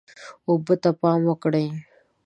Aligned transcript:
اوبه 0.47 0.75
ته 0.81 0.89
پام 1.01 1.19
وکړئ. 1.29 1.67